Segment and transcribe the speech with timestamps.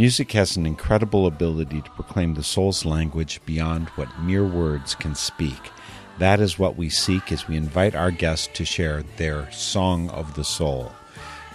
[0.00, 5.14] Music has an incredible ability to proclaim the soul's language beyond what mere words can
[5.14, 5.60] speak.
[6.18, 10.36] That is what we seek as we invite our guests to share their song of
[10.36, 10.90] the soul.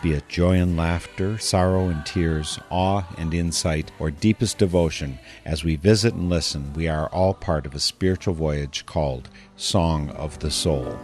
[0.01, 5.63] Be it joy and laughter, sorrow and tears, awe and insight, or deepest devotion, as
[5.63, 10.39] we visit and listen, we are all part of a spiritual voyage called Song of
[10.39, 10.99] the Soul.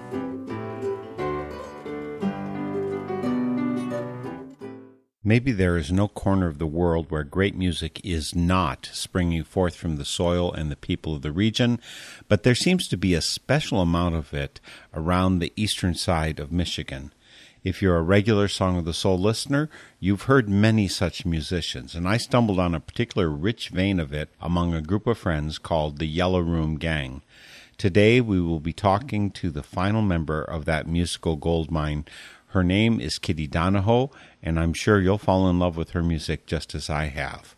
[5.23, 9.75] Maybe there is no corner of the world where great music is not springing forth
[9.75, 11.79] from the soil and the people of the region,
[12.27, 14.59] but there seems to be a special amount of it
[14.93, 17.13] around the eastern side of Michigan.
[17.63, 22.07] If you're a regular Song of the Soul listener, you've heard many such musicians, and
[22.07, 25.99] I stumbled on a particular rich vein of it among a group of friends called
[25.99, 27.21] the Yellow Room Gang.
[27.77, 32.05] Today we will be talking to the final member of that musical gold mine.
[32.47, 34.09] Her name is Kitty Donohoe,
[34.41, 37.55] and I'm sure you'll fall in love with her music just as I have.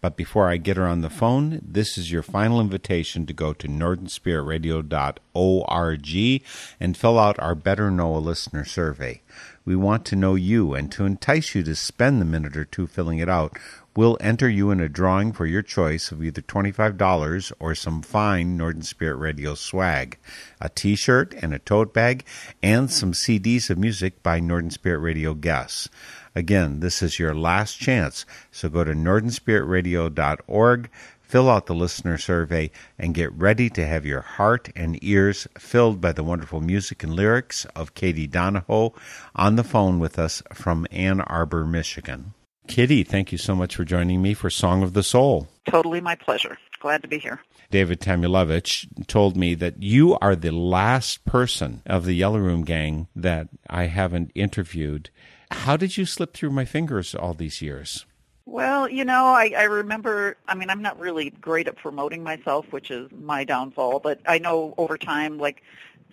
[0.00, 3.52] But before I get her on the phone, this is your final invitation to go
[3.52, 6.44] to northernspiritradio.org
[6.80, 9.20] and fill out our Better Know a Listener survey.
[9.66, 12.86] We want to know you, and to entice you to spend the minute or two
[12.86, 13.58] filling it out,
[13.94, 18.56] we'll enter you in a drawing for your choice of either $25 or some fine
[18.56, 20.16] Northern Spirit Radio swag,
[20.60, 22.24] a t shirt and a tote bag,
[22.62, 25.90] and some CDs of music by Northern Spirit Radio guests.
[26.34, 32.70] Again, this is your last chance, so go to northernspiritradio.org, fill out the listener survey,
[32.98, 37.14] and get ready to have your heart and ears filled by the wonderful music and
[37.14, 38.94] lyrics of Katie Donohoe
[39.34, 42.34] on the phone with us from Ann Arbor, Michigan.
[42.68, 45.48] Kitty, thank you so much for joining me for Song of the Soul.
[45.68, 46.56] Totally my pleasure.
[46.80, 47.40] Glad to be here.
[47.70, 53.08] David Tamulevich told me that you are the last person of the Yellow Room gang
[53.14, 55.10] that I haven't interviewed.
[55.50, 58.06] How did you slip through my fingers all these years?
[58.46, 62.66] Well, you know, I, I remember, I mean, I'm not really great at promoting myself,
[62.70, 65.62] which is my downfall, but I know over time, like,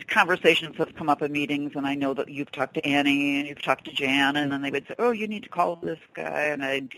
[0.07, 3.47] conversations have come up in meetings, and I know that you've talked to Annie and
[3.47, 5.99] you've talked to Jan, and then they would say, oh, you need to call this
[6.13, 6.93] guy, and I'd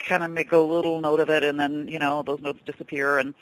[0.00, 3.18] kind of make a little note of it, and then, you know, those notes disappear,
[3.18, 3.34] and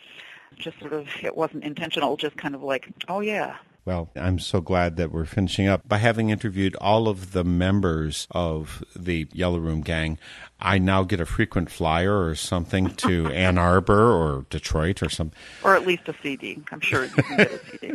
[0.59, 4.61] just sort of, it wasn't intentional, just kind of like, oh, yeah, Well, I'm so
[4.61, 5.89] glad that we're finishing up.
[5.89, 10.19] By having interviewed all of the members of the Yellow Room Gang,
[10.61, 15.39] I now get a frequent flyer or something to Ann Arbor or Detroit or something.
[15.65, 16.63] or at least a CD.
[16.71, 17.93] I'm sure you can get a CD.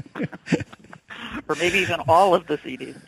[1.48, 3.00] or maybe even all of the CDs.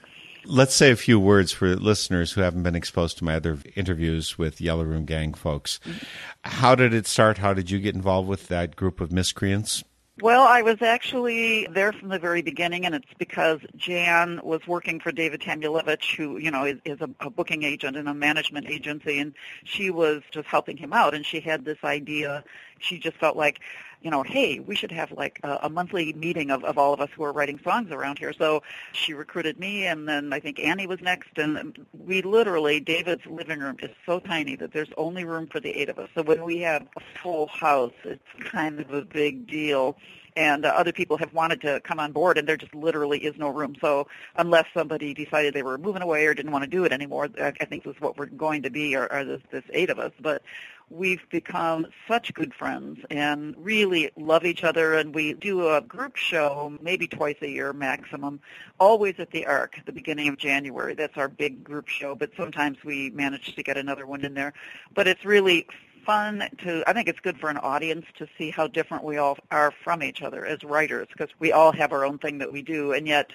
[0.45, 4.37] Let's say a few words for listeners who haven't been exposed to my other interviews
[4.37, 5.79] with Yellow Room Gang folks.
[5.83, 6.05] Mm-hmm.
[6.43, 7.39] How did it start?
[7.39, 9.83] How did you get involved with that group of miscreants?
[10.19, 14.99] Well, I was actually there from the very beginning, and it's because Jan was working
[14.99, 18.67] for David Tamulevich, who, you know, is, is a, a booking agent and a management
[18.67, 22.43] agency, and she was just helping him out, and she had this idea.
[22.79, 23.59] She just felt like,
[24.01, 27.01] you know, hey, we should have like a, a monthly meeting of, of all of
[27.01, 28.33] us who are writing songs around here.
[28.33, 28.63] So
[28.93, 33.59] she recruited me, and then I think Annie was next, and we literally, David's living
[33.59, 36.09] room is so tiny that there's only room for the eight of us.
[36.15, 39.97] So when we have a full house, it's kind of a big deal
[40.37, 43.35] and uh, other people have wanted to come on board, and there just literally is
[43.37, 43.75] no room.
[43.81, 47.27] So unless somebody decided they were moving away or didn't want to do it anymore,
[47.41, 49.89] I I think this is what we're going to be, are, are this, this eight
[49.89, 50.13] of us.
[50.21, 50.43] But
[50.89, 56.15] we've become such good friends and really love each other, and we do a group
[56.15, 58.39] show maybe twice a year maximum,
[58.79, 60.93] always at the Ark the beginning of January.
[60.93, 64.53] That's our big group show, but sometimes we manage to get another one in there.
[64.93, 65.67] But it's really
[66.07, 69.37] fun to I think it's good for an audience to see how different we all
[69.51, 72.61] are from each other as writers because we all have our own thing that we
[72.63, 73.31] do and yet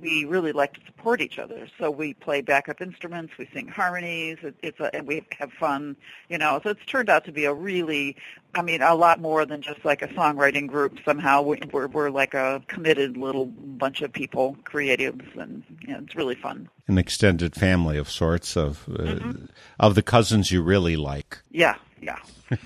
[0.00, 1.68] we really like to support each other.
[1.78, 5.96] So we play backup instruments, we sing harmonies, it, it's a, and we have fun,
[6.28, 6.60] you know.
[6.62, 8.16] So it's turned out to be a really,
[8.54, 10.98] I mean, a lot more than just like a songwriting group.
[11.04, 16.00] Somehow we- we're we're like a committed little bunch of people, creatives, and you know,
[16.04, 16.68] it's really fun.
[16.88, 19.32] An extended family of sorts of uh,
[19.80, 21.38] of the cousins you really like.
[21.50, 22.18] Yeah, yeah.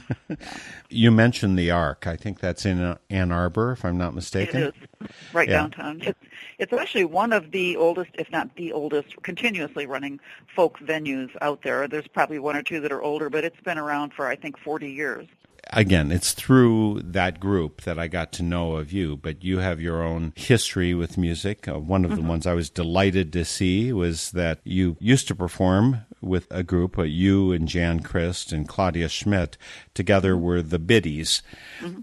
[0.91, 2.07] You mentioned the Ark.
[2.07, 4.63] I think that's in Ann Arbor, if I'm not mistaken.
[4.63, 5.59] It is right Yeah.
[5.59, 6.01] downtown.
[6.03, 6.19] It's
[6.59, 10.21] it's actually one of the oldest, if not the oldest, continuously running
[10.55, 11.87] folk venues out there.
[11.89, 14.59] There's probably one or two that are older, but it's been around for I think
[14.59, 15.27] 40 years.
[15.73, 19.81] again, it's through that group that I got to know of you, but you have
[19.81, 21.69] your own history with music.
[21.69, 25.35] Uh, one of the ones I was delighted to see was that you used to
[25.35, 29.57] perform with a group, uh, you and Jan Krist and Claudia Schmidt
[29.95, 31.43] together were the Biddies.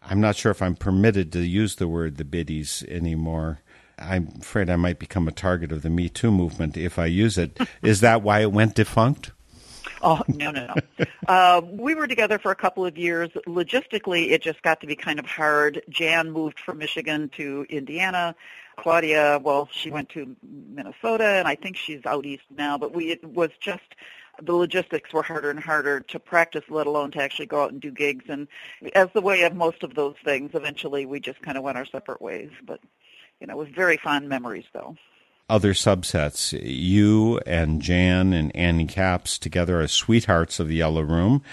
[0.04, 3.62] I'm not sure if I'm permitted to use the word the Biddies anymore.
[3.98, 7.38] I'm afraid I might become a target of the Me Too movement if I use
[7.38, 7.58] it.
[7.82, 9.32] Is that why it went defunct?
[10.02, 11.06] Oh no no no!
[11.28, 13.30] uh, we were together for a couple of years.
[13.48, 15.82] Logistically, it just got to be kind of hard.
[15.90, 18.36] Jan moved from Michigan to Indiana.
[18.78, 22.78] Claudia, well, she went to Minnesota, and I think she's out east now.
[22.78, 23.96] But we it was just
[24.42, 27.82] the logistics were harder and harder to practice, let alone to actually go out and
[27.82, 28.26] do gigs.
[28.28, 28.48] And
[28.94, 31.86] as the way of most of those things, eventually we just kind of went our
[31.86, 32.52] separate ways.
[32.66, 32.82] But
[33.40, 34.96] you know, with very fond memories though
[35.50, 36.58] other subsets.
[36.64, 41.44] You and Jan and Annie Capps together as sweethearts of the Yellow Room.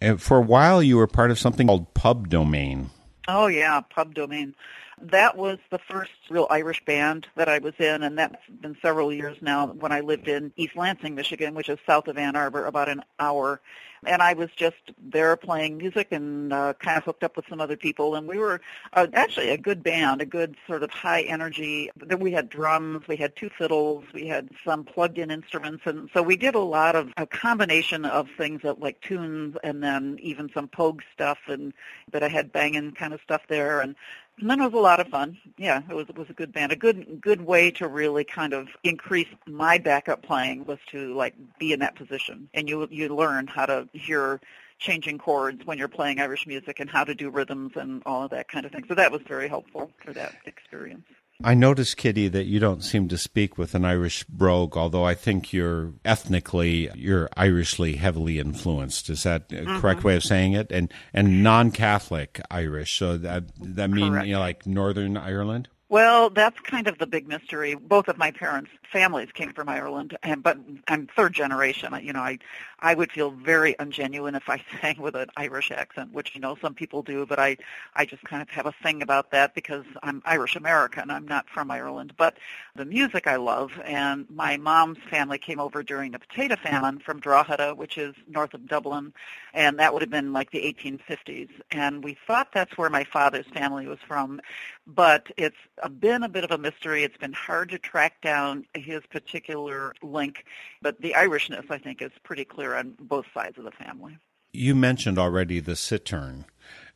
[0.00, 2.90] And for a while, you were part of something called Pub Domain.
[3.28, 4.54] Oh yeah, Pub Domain.
[5.00, 9.12] That was the first real Irish band that I was in, and that's been several
[9.12, 12.66] years now when I lived in East Lansing, Michigan, which is south of Ann Arbor,
[12.66, 13.60] about an hour.
[14.04, 17.60] And I was just there playing music and uh, kind of hooked up with some
[17.60, 18.60] other people, and we were
[18.94, 21.90] uh, actually a good band, a good sort of high energy.
[22.18, 26.36] We had drums, we had two fiddles, we had some plugged-in instruments, and so we
[26.36, 30.68] did a lot of a combination of things that like tunes, and then even some
[30.68, 31.72] pogue stuff, and
[32.10, 33.94] that I had banging kind of stuff there, and
[34.40, 35.38] and then it was a lot of fun.
[35.58, 36.72] Yeah, it was it was a good band.
[36.72, 41.34] A good good way to really kind of increase my backup playing was to like
[41.58, 44.40] be in that position, and you you learn how to hear
[44.78, 48.30] changing chords when you're playing Irish music and how to do rhythms and all of
[48.30, 48.84] that kind of thing.
[48.88, 51.06] So that was very helpful for that experience.
[51.44, 55.14] I notice, Kitty, that you don't seem to speak with an Irish brogue, although I
[55.14, 59.10] think you're ethnically, you're Irishly heavily influenced.
[59.10, 59.80] Is that a Mm-hmm.
[59.80, 60.70] correct way of saying it?
[60.70, 62.98] And and non-Catholic Irish.
[62.98, 65.68] So that that means you know like Northern Ireland.
[65.88, 67.74] Well, that's kind of the big mystery.
[67.74, 70.58] Both of my parents' families came from Ireland, and but
[70.88, 71.92] I'm third generation.
[72.02, 72.38] You know, I
[72.78, 76.56] I would feel very ungenuine if I sang with an Irish accent, which you know
[76.60, 77.56] some people do, but I
[77.94, 81.10] I just kind of have a thing about that because I'm Irish American.
[81.10, 82.36] I'm not from Ireland, but
[82.76, 87.20] the music I love, and my mom's family came over during the potato famine from
[87.20, 89.12] Drogheda, which is north of Dublin,
[89.54, 91.50] and that would have been like the 1850s.
[91.70, 94.40] And we thought that's where my father's family was from,
[94.86, 95.56] but it's
[95.98, 97.04] been a bit of a mystery.
[97.04, 100.44] It's been hard to track down his particular link,
[100.82, 104.18] but the Irishness, I think, is pretty clear on both sides of the family.
[104.52, 106.44] You mentioned already the cittern,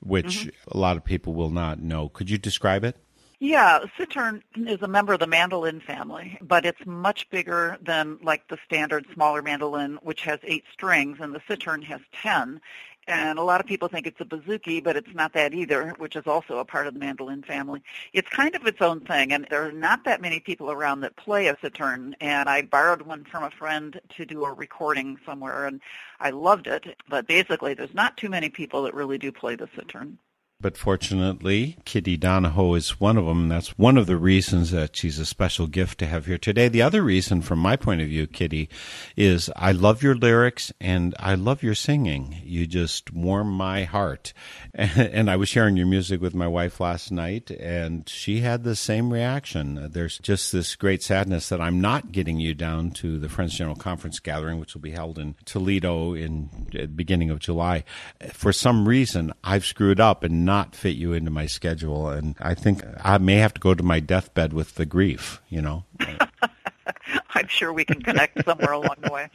[0.00, 0.70] which Mm-hmm.
[0.70, 2.08] a lot of people will not know.
[2.10, 2.96] Could you describe it?
[3.38, 8.48] Yeah, cittern is a member of the mandolin family, but it's much bigger than like
[8.48, 12.60] the standard smaller mandolin, which has eight strings, and the cittern has ten.
[13.08, 16.16] And a lot of people think it's a bouzouki, but it's not that either, which
[16.16, 17.80] is also a part of the mandolin family.
[18.12, 21.14] It's kind of its own thing, and there are not that many people around that
[21.14, 22.16] play a cittern.
[22.20, 25.80] And I borrowed one from a friend to do a recording somewhere, and
[26.18, 26.96] I loved it.
[27.08, 30.18] But basically, there's not too many people that really do play the cittern.
[30.58, 33.50] But fortunately, Kitty Donohoe is one of them.
[33.50, 36.68] That's one of the reasons that she's a special gift to have here today.
[36.68, 38.70] The other reason, from my point of view, Kitty,
[39.16, 42.40] is I love your lyrics and I love your singing.
[42.42, 44.32] You just warm my heart.
[44.96, 48.76] And I was sharing your music with my wife last night, and she had the
[48.76, 49.90] same reaction.
[49.90, 53.76] There's just this great sadness that I'm not getting you down to the Friends General
[53.76, 57.84] Conference gathering, which will be held in Toledo in the beginning of July.
[58.32, 62.54] For some reason, I've screwed up and not fit you into my schedule, and I
[62.54, 65.42] think I may have to go to my deathbed with the grief.
[65.50, 65.84] You know,
[67.34, 69.28] I'm sure we can connect somewhere along the way.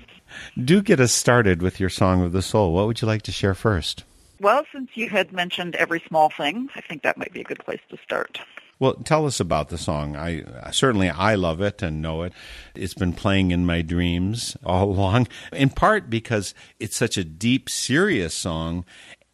[0.58, 2.74] do get us started with your song of the soul.
[2.74, 4.04] What would you like to share first?
[4.40, 7.64] Well, since you had mentioned every small thing, I think that might be a good
[7.64, 8.40] place to start.
[8.82, 10.16] Well, tell us about the song.
[10.16, 12.34] I certainly I love it and know it.
[12.74, 17.70] It's been playing in my dreams all along, in part because it's such a deep,
[17.70, 18.84] serious song,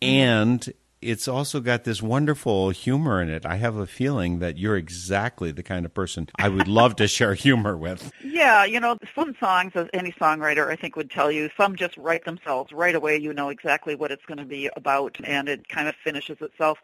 [0.02, 3.46] and it's also got this wonderful humor in it.
[3.46, 7.08] I have a feeling that you're exactly the kind of person I would love to
[7.08, 8.12] share humor with.
[8.38, 11.98] Yeah, you know, some songs, as any songwriter I think would tell you, some just
[11.98, 13.18] write themselves right away.
[13.18, 16.78] You know exactly what it's going to be about, and it kind of finishes itself.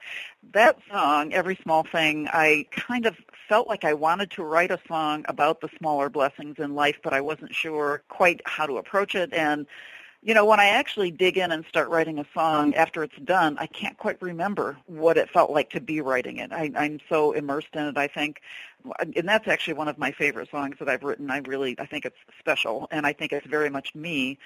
[0.53, 3.17] That song, Every Small Thing, I kind of
[3.47, 7.13] felt like I wanted to write a song about the smaller blessings in life, but
[7.13, 9.31] I wasn't sure quite how to approach it.
[9.31, 9.67] And
[10.23, 13.57] you know, when I actually dig in and start writing a song after it's done,
[13.59, 16.51] I can't quite remember what it felt like to be writing it.
[16.53, 18.41] I, I'm so immersed in it, I think.
[19.15, 21.29] and that's actually one of my favorite songs that I've written.
[21.29, 24.37] I really, I think it's special, and I think it's very much me.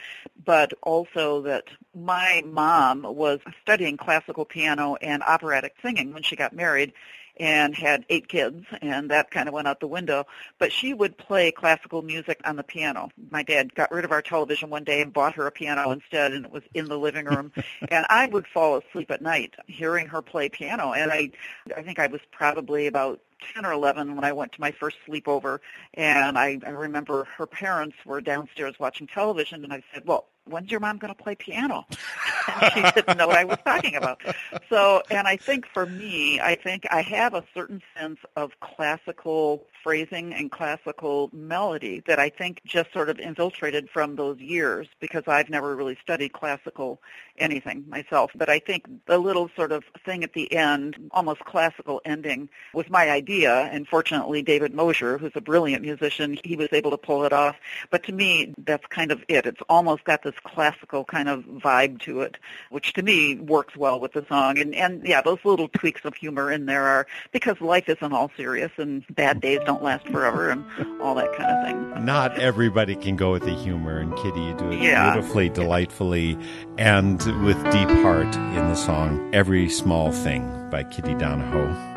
[0.44, 6.54] But also that my mom was studying classical piano and operatic singing when she got
[6.54, 6.92] married,
[7.40, 10.26] and had eight kids, and that kind of went out the window.
[10.58, 13.10] But she would play classical music on the piano.
[13.32, 16.34] My dad got rid of our television one day and bought her a piano instead,
[16.34, 17.52] and it was in the living room.
[17.90, 20.94] and I would fall asleep at night hearing her play piano.
[20.94, 21.32] And I,
[21.76, 23.20] I think I was probably about
[23.54, 25.60] 10 or 11 when I went to my first sleepover,
[25.94, 30.72] and I, I remember her parents were downstairs watching television, and I said, well, when's
[30.72, 31.86] your mom going to play piano?
[32.62, 34.22] and she didn't know what I was talking about.
[34.70, 39.66] So, and I think for me, I think I have a certain sense of classical
[39.84, 45.24] phrasing and classical melody that I think just sort of infiltrated from those years because
[45.28, 47.00] I've never really studied classical
[47.38, 48.32] anything myself.
[48.36, 52.90] But I think the little sort of thing at the end, almost classical ending, was
[52.90, 53.70] my idea.
[53.72, 57.56] And fortunately, David Mosier, who's a brilliant musician, he was able to pull it off.
[57.90, 59.46] But to me, that's kind of it.
[59.46, 62.38] It's almost got this classical kind of vibe to it,
[62.70, 64.58] which to me works well with the song.
[64.58, 68.32] And, and yeah, those little tweaks of humor in there are because life isn't all
[68.38, 70.64] serious and bad days don't last forever and
[71.02, 72.06] all that kind of thing.
[72.06, 75.14] Not everybody can go with the humor, and Kitty, you do it Yeah.
[75.14, 76.38] beautifully, delightfully,
[76.78, 81.96] and with deep heart in the song "Every Small Thing" by Kitty Donohoe.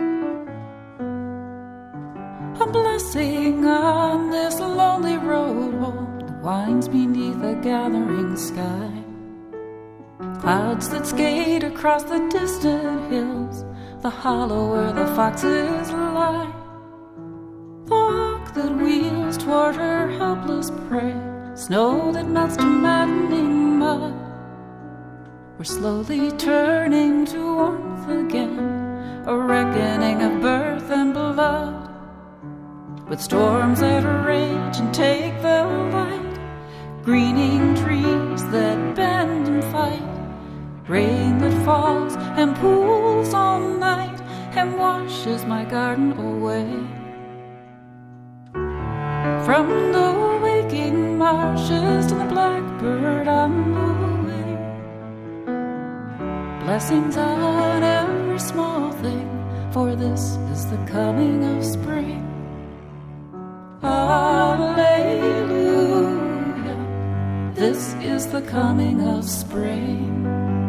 [2.61, 4.70] A blessing on this lonely road
[6.51, 8.91] winds beneath a gathering sky.
[10.41, 13.65] Clouds that skate across the distant hills,
[14.03, 16.53] the hollow where the foxes lie.
[17.85, 21.15] The hawk that wheels toward her helpless prey,
[21.55, 24.15] snow that melts to maddening mud.
[25.57, 28.59] We're slowly turning to warmth again,
[29.33, 31.77] a reckoning of birth and blood.
[33.09, 35.59] With storms that rage and take the
[35.95, 36.20] light,
[37.03, 40.03] greening trees that bend and fight,
[40.87, 44.21] rain that falls and pools all night
[44.55, 46.69] and washes my garden away.
[49.47, 53.91] From the waking marshes to the blackbird on the
[54.27, 54.59] wing.
[56.61, 59.29] Blessings on every small thing,
[59.73, 62.40] for this is the coming of spring.
[67.61, 70.60] This is the coming of spring.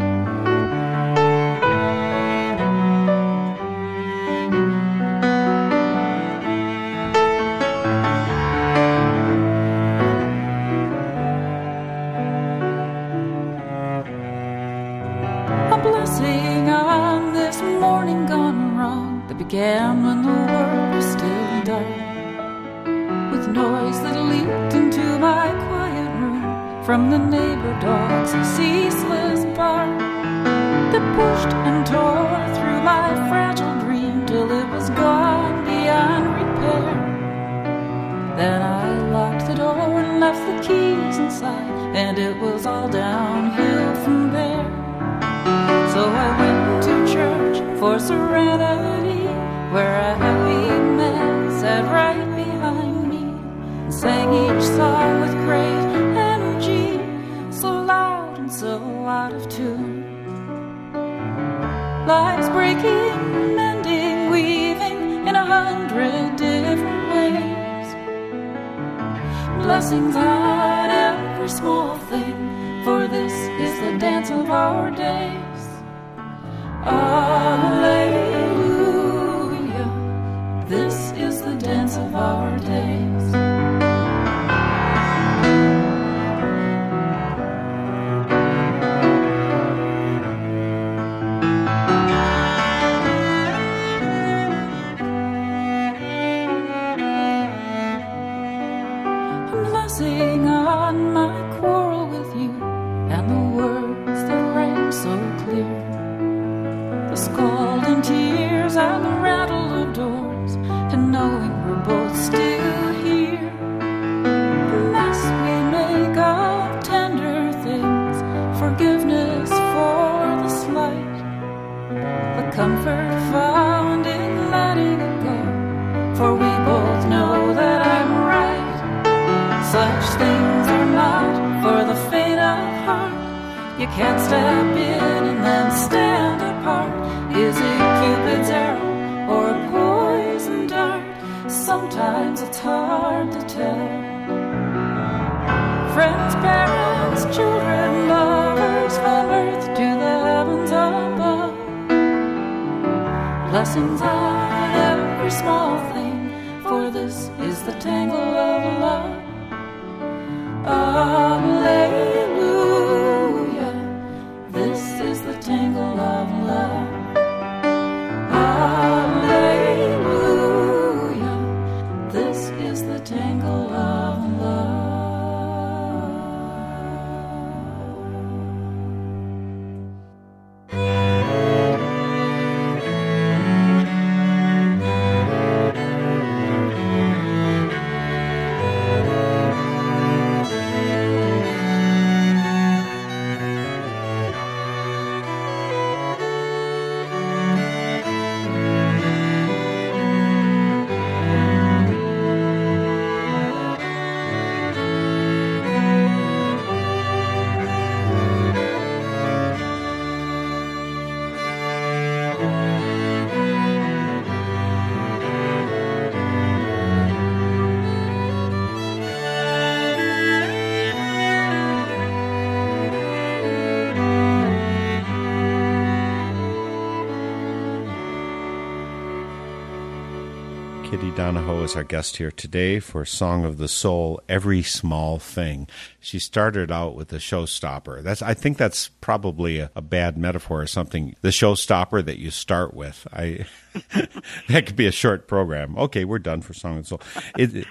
[231.71, 235.69] Is our guest here today for Song of the Soul, Every Small Thing.
[236.01, 238.03] She started out with the showstopper.
[238.03, 241.15] That's I think that's probably a, a bad metaphor or something.
[241.21, 243.07] The showstopper that you start with.
[243.13, 243.45] I
[244.49, 245.77] that could be a short program.
[245.77, 247.01] Okay, we're done for Song of the Soul.
[247.37, 247.65] It,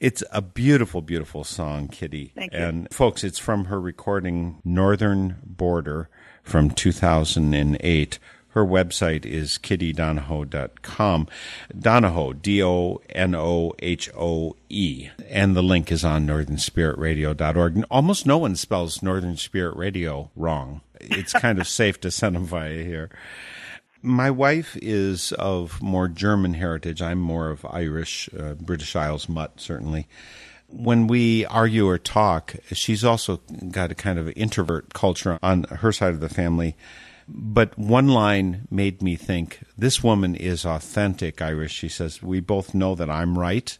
[0.00, 2.32] it's a beautiful, beautiful song, Kitty.
[2.34, 2.58] Thank you.
[2.58, 6.08] And folks, it's from her recording Northern Border
[6.42, 8.18] from 2008.
[8.52, 11.28] Her website is kittydonohoe.com.
[11.78, 15.08] Donohoe, D O N O H O E.
[15.28, 17.84] And the link is on northernspiritradio.org.
[17.90, 20.82] Almost no one spells Northern Spirit Radio wrong.
[21.00, 23.10] It's kind of safe to send them via here.
[24.02, 27.00] My wife is of more German heritage.
[27.00, 30.08] I'm more of Irish, uh, British Isles mutt, certainly.
[30.68, 33.38] When we argue or talk, she's also
[33.70, 36.76] got a kind of introvert culture on her side of the family.
[37.34, 41.72] But one line made me think this woman is authentic Irish.
[41.72, 43.76] She says, We both know that I'm right.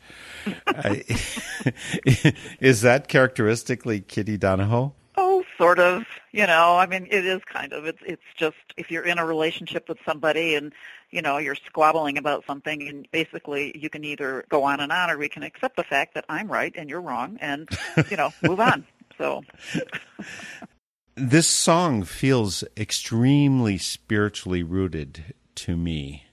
[0.66, 0.96] Uh,
[2.60, 4.94] is that characteristically Kitty Donohoe?
[5.16, 6.04] Oh, sort of.
[6.32, 7.84] You know, I mean, it is kind of.
[7.84, 10.72] It's it's just if you're in a relationship with somebody and
[11.10, 15.10] you know you're squabbling about something, and basically you can either go on and on,
[15.10, 17.68] or we can accept the fact that I'm right and you're wrong, and
[18.10, 18.86] you know move on.
[19.18, 19.42] So
[21.14, 26.24] This song feels extremely spiritually rooted to me.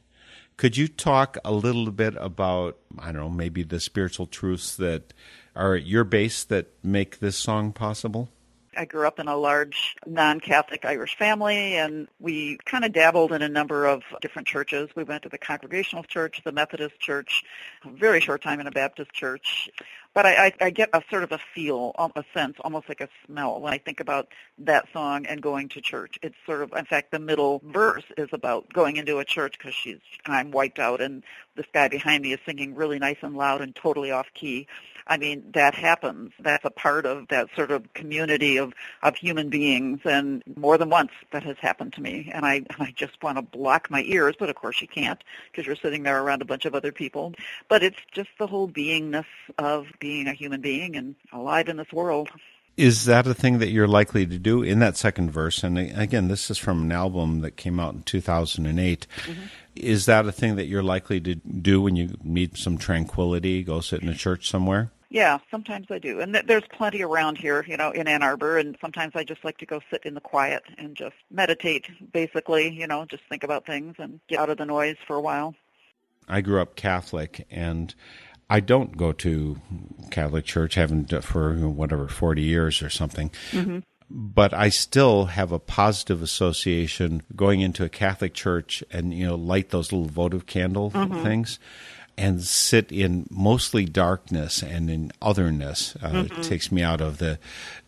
[0.55, 5.13] Could you talk a little bit about, I don't know, maybe the spiritual truths that
[5.53, 8.29] are at your base that make this song possible?
[8.77, 13.41] I grew up in a large non-Catholic Irish family, and we kind of dabbled in
[13.41, 14.89] a number of different churches.
[14.95, 17.43] We went to the Congregational Church, the Methodist Church,
[17.85, 19.69] very short time in a Baptist church.
[20.13, 23.09] But I, I, I get a sort of a feel, a sense, almost like a
[23.25, 26.17] smell when I think about that song and going to church.
[26.23, 29.75] It's sort of, in fact, the middle verse is about going into a church because
[29.75, 31.23] she's, I'm wiped out, and
[31.55, 34.67] this guy behind me is singing really nice and loud and totally off key.
[35.05, 36.33] I mean, that happens.
[36.39, 40.89] That's a part of that sort of community of, of human beings, and more than
[40.89, 42.31] once that has happened to me.
[42.33, 45.65] And I, I just want to block my ears, but of course you can't because
[45.65, 47.33] you're sitting there around a bunch of other people.
[47.69, 49.25] But it's just the whole beingness
[49.57, 52.29] of being a human being and alive in this world.
[52.77, 55.63] Is that a thing that you're likely to do in that second verse?
[55.63, 59.05] And again, this is from an album that came out in 2008.
[59.25, 59.41] Mm-hmm.
[59.75, 63.81] Is that a thing that you're likely to do when you need some tranquility, go
[63.81, 64.91] sit in a church somewhere?
[65.09, 66.21] Yeah, sometimes I do.
[66.21, 69.43] And th- there's plenty around here, you know, in Ann Arbor, and sometimes I just
[69.43, 73.43] like to go sit in the quiet and just meditate, basically, you know, just think
[73.43, 75.55] about things and get out of the noise for a while.
[76.29, 77.93] I grew up Catholic, and
[78.49, 79.57] I don't go to
[80.11, 80.75] Catholic church.
[80.75, 83.31] Haven't uh, for whatever forty years or something.
[83.51, 83.79] Mm-hmm.
[84.11, 89.35] But I still have a positive association going into a Catholic church and you know
[89.35, 91.21] light those little votive candle mm-hmm.
[91.21, 91.59] things,
[92.17, 95.95] and sit in mostly darkness and in otherness.
[96.03, 96.41] Uh, It mm-hmm.
[96.41, 97.39] takes me out of the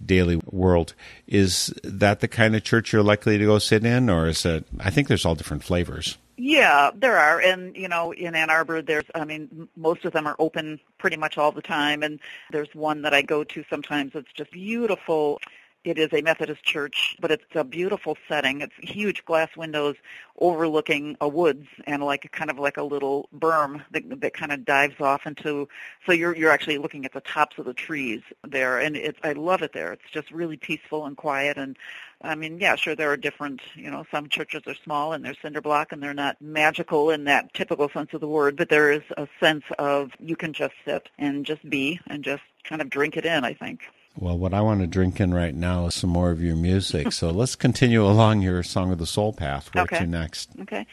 [0.03, 0.93] daily world.
[1.27, 4.65] Is that the kind of church you're likely to go sit in, or is it?
[4.79, 6.17] I think there's all different flavors.
[6.43, 10.25] Yeah, there are, and you know, in Ann Arbor, there's, I mean, most of them
[10.25, 12.19] are open pretty much all the time, and
[12.51, 14.13] there's one that I go to sometimes.
[14.15, 15.39] It's just beautiful.
[15.83, 18.61] It is a Methodist church, but it's a beautiful setting.
[18.61, 19.95] It's huge glass windows
[20.39, 24.51] overlooking a woods and like a kind of like a little berm that, that kind
[24.51, 25.67] of dives off into.
[26.07, 29.33] So you're you're actually looking at the tops of the trees there, and it's I
[29.33, 29.93] love it there.
[29.93, 31.77] It's just really peaceful and quiet, and
[32.23, 35.35] I mean, yeah, sure, there are different, you know, some churches are small and they're
[35.41, 38.91] cinder block and they're not magical in that typical sense of the word, but there
[38.91, 42.89] is a sense of you can just sit and just be and just kind of
[42.89, 43.81] drink it in, I think.
[44.17, 47.11] Well, what I want to drink in right now is some more of your music.
[47.11, 49.73] so let's continue along your Song of the Soul path.
[49.73, 49.99] Where Okay.
[49.99, 50.49] to next?
[50.61, 50.85] Okay.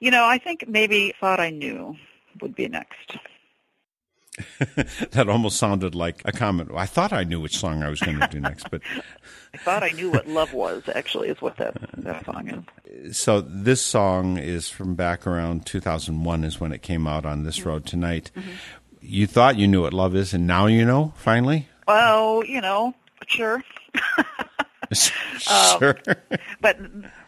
[0.00, 1.96] You know, I think maybe Thought I Knew
[2.40, 3.16] would be next.
[5.12, 6.70] that almost sounded like a comment.
[6.74, 8.80] I thought I knew which song I was going to do next, but
[9.54, 13.16] I thought I knew what love was, actually, is what that, that song is.
[13.16, 17.60] so this song is from back around 2001 is when it came out on this
[17.60, 17.68] mm-hmm.
[17.68, 18.30] road tonight.
[18.36, 18.50] Mm-hmm.
[19.00, 21.12] You thought you knew what love is, and now you know.
[21.16, 22.94] Finally, Well, you know,
[23.26, 23.62] sure.
[25.50, 25.98] Um, sure.
[26.60, 26.78] but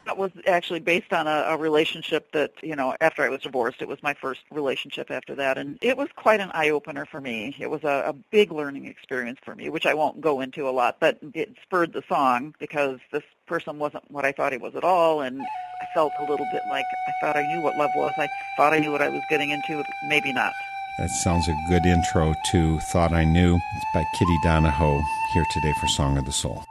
[0.07, 3.83] that was actually based on a, a relationship that you know after I was divorced
[3.83, 5.59] it was my first relationship after that.
[5.59, 7.55] And it was quite an eye opener for me.
[7.59, 10.71] It was a, a big learning experience for me which I won't go into a
[10.71, 14.75] lot but it spurred the song because this person wasn't what I thought he was
[14.75, 15.21] at all.
[15.21, 18.12] And I felt a little bit like I thought I knew what love was.
[18.16, 20.53] I thought I knew what I was getting into maybe not.
[20.99, 23.57] That sounds a good intro to Thought I Knew.
[23.57, 25.03] It's by Kitty Donohoe
[25.35, 26.64] here today for Song of the Soul.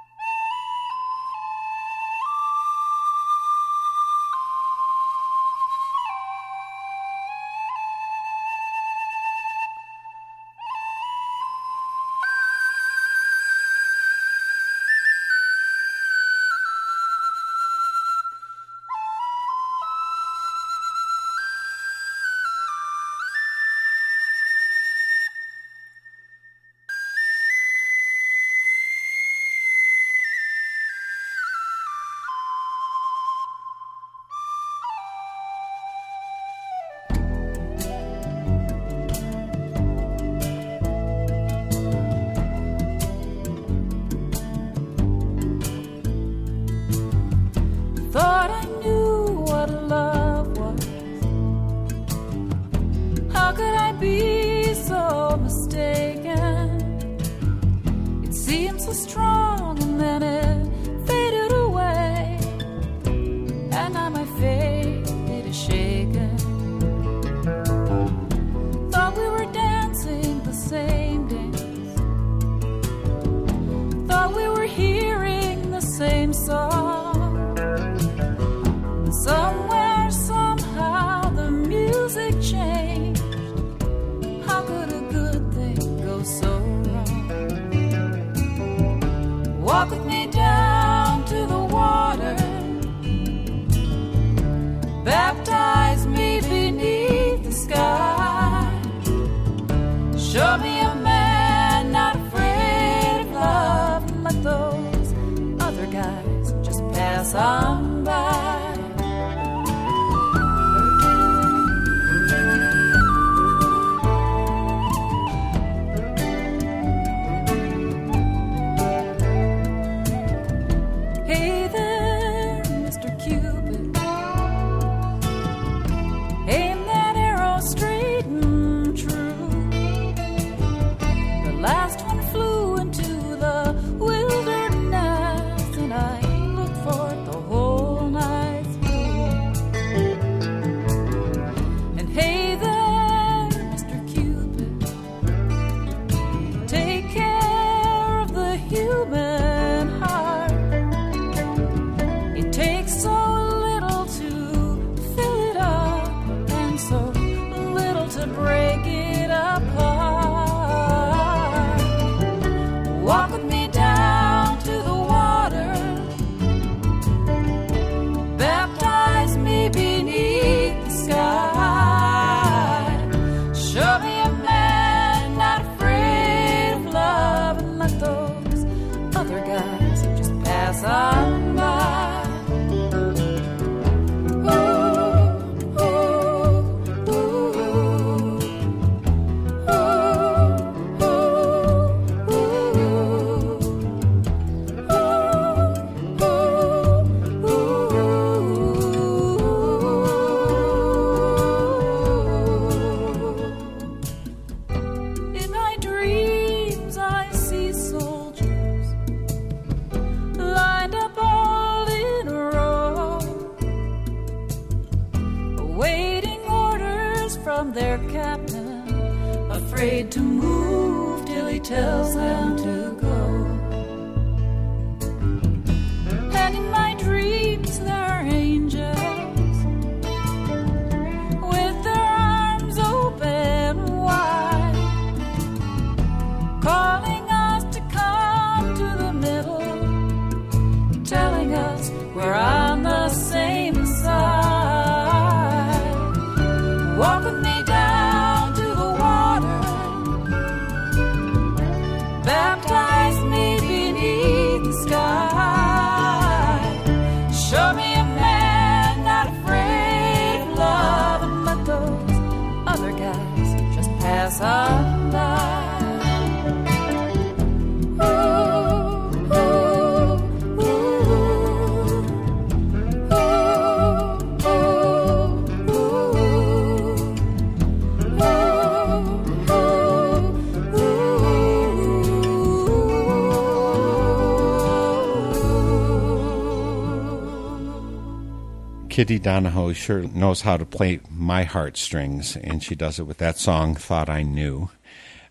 [288.95, 293.38] Kitty Donohoe sure knows how to play my heartstrings, and she does it with that
[293.38, 294.69] song, Thought I Knew.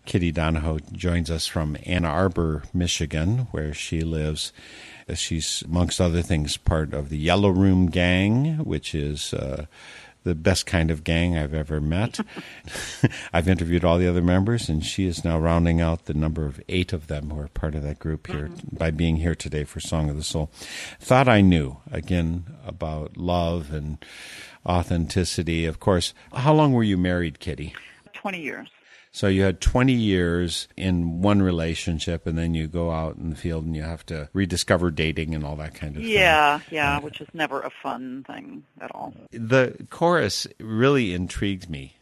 [0.05, 4.53] Kitty Donohoe joins us from Ann Arbor, Michigan, where she lives.
[5.15, 9.65] She's, amongst other things, part of the Yellow Room Gang, which is uh,
[10.25, 12.19] the best kind of gang I've ever met.
[13.33, 16.59] I've interviewed all the other members, and she is now rounding out the number of
[16.67, 18.75] eight of them who are part of that group here mm-hmm.
[18.75, 20.49] by being here today for Song of the Soul.
[20.99, 24.03] Thought I knew, again, about love and
[24.65, 25.65] authenticity.
[25.65, 27.75] Of course, how long were you married, Kitty?
[28.13, 28.69] 20 years.
[29.15, 33.37] So you had 20 years in one relationship, and then you go out in the
[33.37, 36.11] field and you have to rediscover dating and all that kind of thing.
[36.11, 39.13] Yeah, yeah, which is never a fun thing at all.
[39.31, 41.95] The chorus really intrigued me.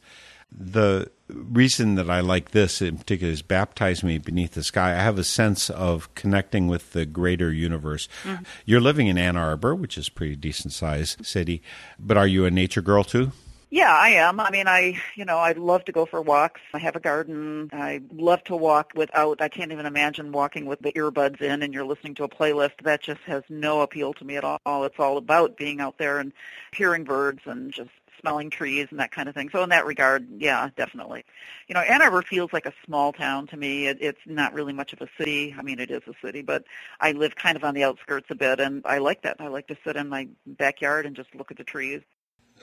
[0.52, 4.94] The reason that I like this in particular is baptize me beneath the sky.
[4.94, 8.10] I have a sense of connecting with the greater universe.
[8.24, 8.44] Mm-hmm.
[8.66, 11.62] You're living in Ann Arbor, which is a pretty decent sized city,
[12.00, 13.34] but are you a nature girl too?
[13.74, 14.40] Yeah, I am.
[14.40, 16.62] I mean, I, you know, I love to go for walks.
[16.76, 17.72] I have a garden.
[17.74, 21.74] I love to walk without, I can't even imagine walking with the earbuds in and
[21.74, 22.74] you're listening to a playlist.
[22.84, 24.84] That just has no appeal to me at all.
[24.84, 26.34] It's all about being out there and
[26.76, 27.90] hearing birds and just
[28.22, 29.50] smelling trees and that kind of thing.
[29.52, 31.26] So in that regard, yeah, definitely.
[31.68, 33.88] You know, Ann Arbor feels like a small town to me.
[33.88, 35.56] It, it's not really much of a city.
[35.58, 36.64] I mean, it is a city, but
[37.00, 39.38] I live kind of on the outskirts a bit, and I like that.
[39.40, 42.02] I like to sit in my backyard and just look at the trees.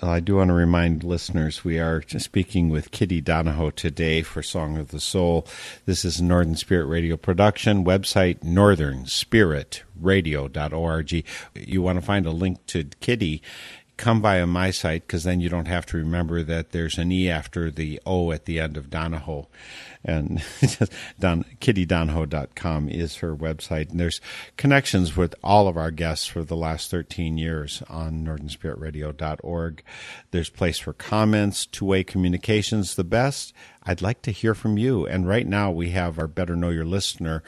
[0.02, 4.78] I do want to remind listeners we are speaking with Kitty Donohoe today for Song
[4.78, 5.46] of the Soul.
[5.84, 7.84] This is Northern Spirit Radio production.
[7.84, 11.24] Website northernspiritradio.org.
[11.54, 13.42] You want to find a link to Kitty,
[14.00, 17.28] come via my site because then you don't have to remember that there's an E
[17.28, 19.46] after the O at the end of Donohoe.
[20.02, 20.42] And
[21.20, 23.90] Don, kittydonohoe.com is her website.
[23.90, 24.22] And there's
[24.56, 29.82] connections with all of our guests for the last 13 years on northernspiritradio.org.
[30.30, 33.52] There's place for comments, two-way communications, the best.
[33.82, 35.06] I'd like to hear from you.
[35.06, 37.42] And right now we have our Better Know Your Listener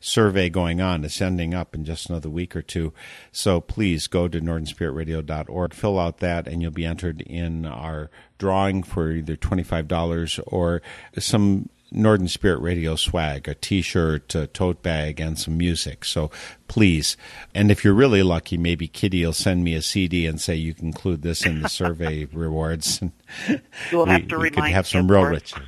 [0.00, 1.04] survey going on.
[1.04, 2.92] It's ending up in just another week or two.
[3.32, 8.82] So please go to northernspiritradio.org, fill out that, and you'll be entered in our drawing
[8.82, 10.82] for either $25 or
[11.18, 16.04] some Northern Spirit Radio swag, a t-shirt, a tote bag, and some music.
[16.04, 16.30] So
[16.68, 17.16] please,
[17.54, 20.74] and if you're really lucky, maybe Kitty will send me a CD and say you
[20.74, 23.00] can include this in the survey rewards.
[23.00, 23.12] And
[23.90, 25.58] You'll we, have to we could have some real riches.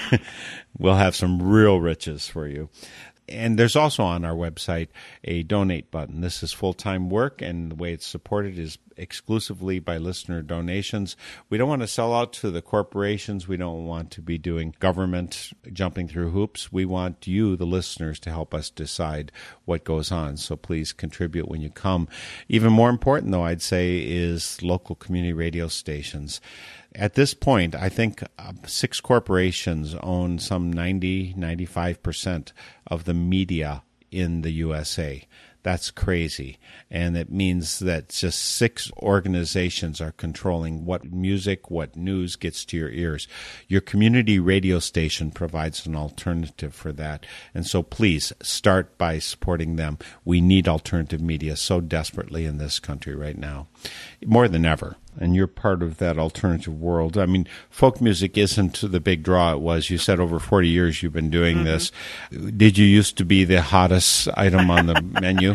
[0.78, 2.68] we'll have some real riches for you.
[3.28, 4.88] And there's also on our website
[5.24, 6.20] a donate button.
[6.20, 11.16] This is full time work, and the way it's supported is exclusively by listener donations.
[11.48, 13.46] We don't want to sell out to the corporations.
[13.46, 16.72] We don't want to be doing government jumping through hoops.
[16.72, 19.32] We want you, the listeners, to help us decide
[19.64, 20.36] what goes on.
[20.36, 22.08] So please contribute when you come.
[22.48, 26.40] Even more important, though, I'd say, is local community radio stations.
[26.98, 32.50] At this point, I think uh, six corporations own some 90, 95%
[32.88, 35.24] of the media in the USA.
[35.62, 36.58] That's crazy.
[36.90, 42.76] And it means that just six organizations are controlling what music, what news gets to
[42.76, 43.28] your ears.
[43.68, 47.26] Your community radio station provides an alternative for that.
[47.54, 49.98] And so please start by supporting them.
[50.24, 53.68] We need alternative media so desperately in this country right now,
[54.24, 57.18] more than ever and you're part of that alternative world.
[57.18, 59.90] I mean, folk music isn't the big draw it was.
[59.90, 61.64] You said over 40 years you've been doing mm-hmm.
[61.64, 61.92] this.
[62.30, 65.54] Did you used to be the hottest item on the menu?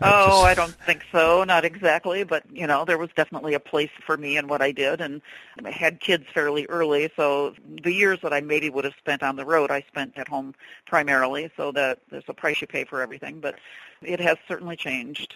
[0.00, 1.44] Oh, I don't think so.
[1.44, 4.72] Not exactly, but you know, there was definitely a place for me in what I
[4.72, 5.22] did, and
[5.64, 7.10] I had kids fairly early.
[7.16, 10.28] So the years that I maybe would have spent on the road, I spent at
[10.28, 10.54] home
[10.86, 11.50] primarily.
[11.56, 13.56] So that there's a price you pay for everything, but
[14.02, 15.34] it has certainly changed.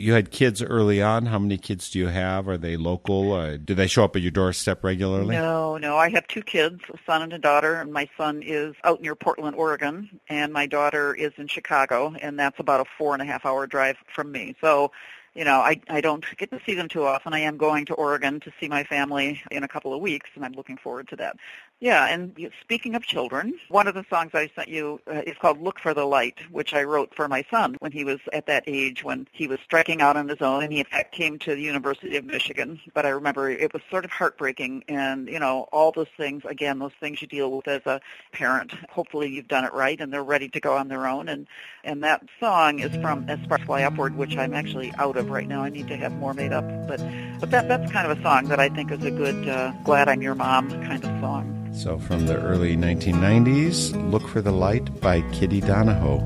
[0.00, 1.26] You had kids early on.
[1.26, 2.46] How many kids do you have?
[2.46, 3.32] Are they local?
[3.32, 5.34] Uh, do they show up at your doorstep regularly?
[5.34, 5.96] No, no.
[5.96, 9.16] I have two kids, a son and a daughter, and my son is out near
[9.16, 13.24] Portland, Oregon, and my daughter is in Chicago, and that's about a four and a
[13.24, 14.54] half hour drive from me.
[14.60, 14.92] So,
[15.34, 17.34] you know, I I don't get to see them too often.
[17.34, 20.44] I am going to Oregon to see my family in a couple of weeks, and
[20.44, 21.36] I'm looking forward to that.
[21.80, 25.62] Yeah, and speaking of children, one of the songs I sent you uh, is called
[25.62, 28.64] "Look for the Light," which I wrote for my son when he was at that
[28.66, 31.54] age when he was striking out on his own, and he in fact came to
[31.54, 32.80] the University of Michigan.
[32.94, 36.80] But I remember it was sort of heartbreaking, and you know, all those things again,
[36.80, 38.00] those things you deal with as a
[38.32, 38.72] parent.
[38.90, 41.28] Hopefully, you've done it right, and they're ready to go on their own.
[41.28, 41.46] And
[41.84, 45.46] and that song is from "As Sparks Fly Upward," which I'm actually out of right
[45.46, 45.62] now.
[45.62, 47.00] I need to have more made up, but
[47.38, 50.08] but that that's kind of a song that I think is a good uh, "Glad
[50.08, 51.67] I'm Your Mom" kind of song.
[51.78, 56.18] So, from the early 1990s, Look for the Light by Kitty Donohoe.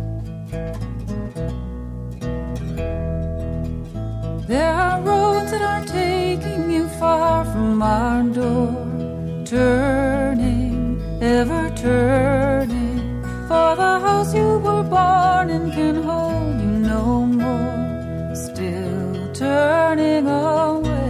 [4.49, 13.23] There are roads that are taking you far from our door, turning, ever turning.
[13.47, 21.02] For the house you were born in can hold you no more, still turning away.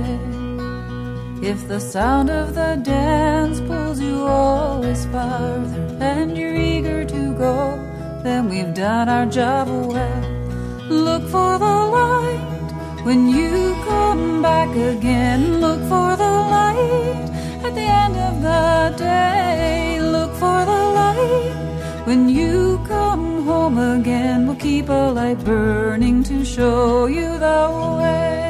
[1.52, 7.76] If the sound of the dance pulls you always farther and you're eager to go,
[8.24, 10.22] then we've done our job well.
[10.88, 15.60] Look for the light when you come back again.
[15.60, 17.28] Look for the light
[17.66, 20.00] at the end of the day.
[20.00, 24.46] Look for the light when you come home again.
[24.46, 28.41] We'll keep a light burning to show you the way.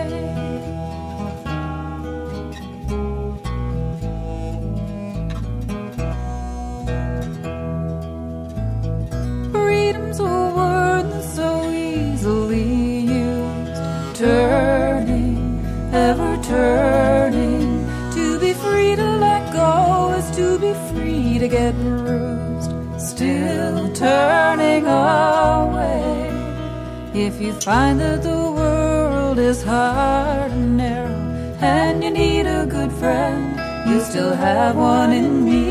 [21.43, 22.71] To get bruised.
[23.01, 26.31] Still turning away.
[27.15, 31.19] If you find that the world is hard and narrow
[31.61, 33.43] and you need a good friend,
[33.91, 35.67] you still have one in me.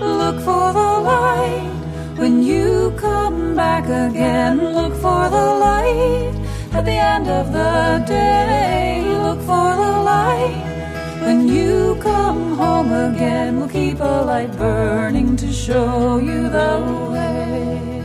[0.00, 1.70] Look for the light
[2.16, 4.56] when you come back again.
[4.78, 6.34] Look for the light
[6.72, 9.04] at the end of the day.
[9.26, 10.67] Look for the light
[11.20, 13.58] when you come home again.
[13.58, 17.97] We'll keep a light burning to show you the way.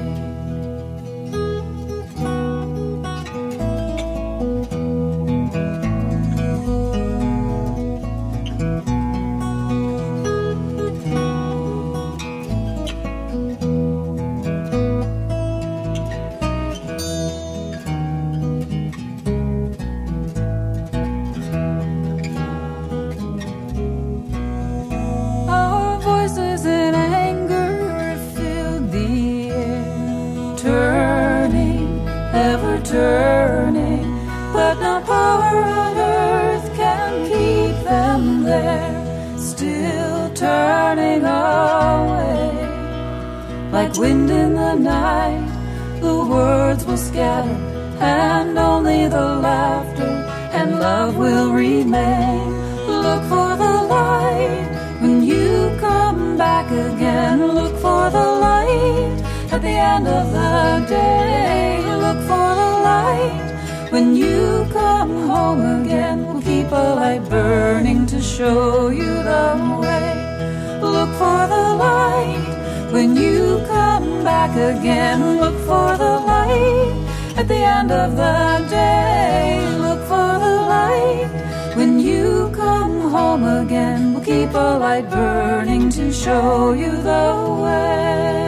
[44.03, 45.49] Wind in the night,
[46.01, 47.57] the words will scatter,
[48.01, 50.13] and only the laughter
[50.57, 52.43] and love will remain.
[53.05, 54.67] Look for the light
[55.01, 55.47] when you
[55.87, 57.37] come back again.
[57.59, 59.17] Look for the light
[59.53, 61.79] at the end of the day.
[62.05, 63.47] Look for the light
[63.93, 66.17] when you come home again.
[66.27, 69.47] We'll keep a light burning to show you the
[69.83, 70.09] way.
[70.95, 72.22] Look for the light
[72.93, 75.39] when you come back again.
[75.41, 76.93] Look for the light
[77.35, 79.67] at the end of the day.
[79.85, 81.29] Look for the light
[81.75, 84.13] when you come home again.
[84.13, 87.25] We'll keep a light burning to show you the
[87.63, 88.42] way.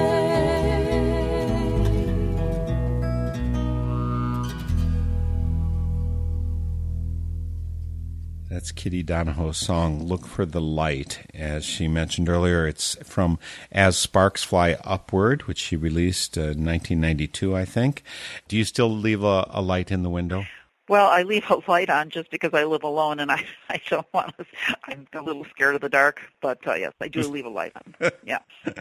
[8.85, 11.25] Kitty Donohoe's song, Look for the Light.
[11.33, 13.39] As she mentioned earlier, it's from
[13.71, 18.03] As Sparks Fly Upward, which she released uh, 1992, I think.
[18.47, 20.45] Do you still leave a, a light in the window?
[20.87, 24.05] Well, I leave a light on just because I live alone and I, I don't
[24.13, 24.45] want to,
[24.83, 27.71] I'm a little scared of the dark, but uh, yes, I do leave a light
[27.75, 28.11] on.
[28.23, 28.39] Yeah.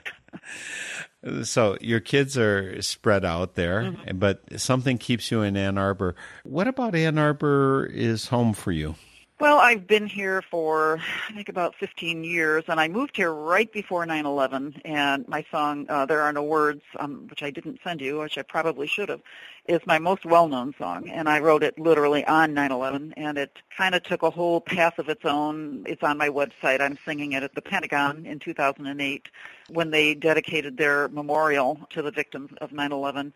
[1.45, 6.17] So your kids are spread out there, but something keeps you in Ann Arbor.
[6.43, 8.97] What about Ann Arbor is home for you?
[9.45, 13.71] Well, I've been here for I think about 15 years, and I moved here right
[13.71, 14.81] before 9/11.
[14.87, 18.39] And my song uh, "There Are No Words," um, which I didn't send you, which
[18.39, 19.21] I probably should have,
[19.69, 21.11] is my most well-known song.
[21.11, 24.99] And I wrote it literally on 9/11, and it kind of took a whole path
[24.99, 25.85] of its own.
[25.87, 26.81] It's on my website.
[26.81, 29.29] I'm singing it at the Pentagon in 2008
[29.69, 33.35] when they dedicated their memorial to the victims of 9/11.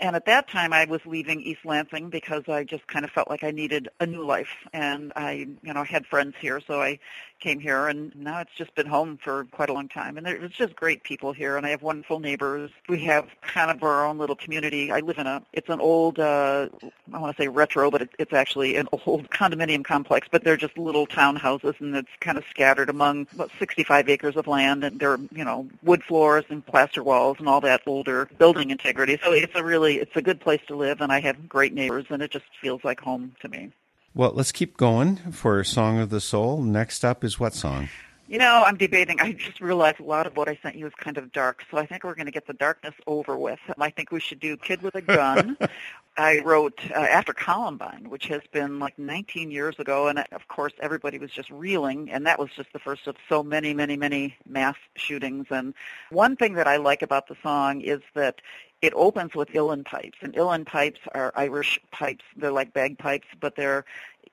[0.00, 3.28] And at that time, I was leaving East Lansing because I just kind of felt
[3.30, 6.98] like I needed a new life, and I, you know, had friends here, so I
[7.42, 10.16] came here, and now it's just been home for quite a long time.
[10.16, 12.70] And there's just great people here, and I have wonderful neighbors.
[12.88, 14.92] We have kind of our own little community.
[14.92, 16.68] I live in a, it's an old, uh,
[17.12, 20.56] I want to say retro, but it, it's actually an old condominium complex, but they're
[20.56, 25.00] just little townhouses, and it's kind of scattered among about 65 acres of land, and
[25.00, 29.18] they're, you know, wood floors and plaster walls and all that older building integrity.
[29.22, 31.74] So it's a really, really, it's a good place to live, and I have great
[31.74, 33.72] neighbors, and it just feels like home to me.
[34.14, 36.62] Well, let's keep going for Song of the Soul.
[36.62, 37.88] Next up is what song?
[38.28, 39.20] You know, I'm debating.
[39.20, 41.78] I just realized a lot of what I sent you is kind of dark, so
[41.78, 43.58] I think we're going to get the darkness over with.
[43.78, 45.56] I think we should do Kid with a Gun.
[46.16, 50.46] I wrote uh, after Columbine, which has been like 19 years ago, and uh, of
[50.48, 53.96] course everybody was just reeling, and that was just the first of so many, many,
[53.96, 55.46] many mass shootings.
[55.50, 55.74] And
[56.10, 58.40] one thing that I like about the song is that
[58.82, 62.24] it opens with uilleann pipes, and uilleann pipes are Irish pipes.
[62.36, 63.84] They're like bagpipes, but they're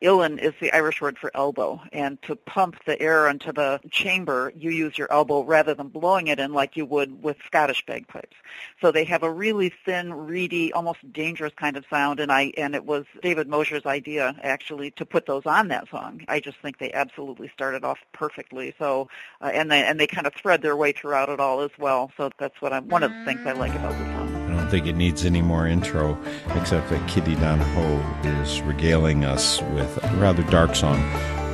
[0.01, 4.51] uilleann is the Irish word for elbow, and to pump the air into the chamber,
[4.55, 8.35] you use your elbow rather than blowing it in like you would with Scottish bagpipes.
[8.81, 12.75] So they have a really thin, reedy, almost dangerous kind of sound, and I and
[12.75, 16.23] it was David Mosher's idea actually to put those on that song.
[16.27, 18.73] I just think they absolutely started off perfectly.
[18.79, 19.09] So
[19.41, 22.11] uh, and they and they kind of thread their way throughout it all as well.
[22.15, 24.28] So that's what I'm one of the things I like about the song
[24.69, 26.15] think it needs any more intro,
[26.55, 30.99] except that Kitty Donohoe is regaling us with a rather dark song,